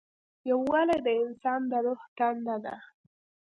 [0.49, 2.75] یووالی د انسان د روح تنده ده.